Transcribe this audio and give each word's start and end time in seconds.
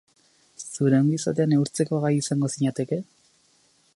Zure 0.63 0.97
ongizatea 1.01 1.47
neurtzeko 1.51 2.01
gai 2.07 2.13
izango 2.21 2.51
zinateke? 2.55 3.01